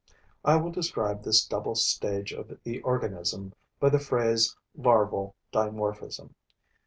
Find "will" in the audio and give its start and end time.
0.55-0.71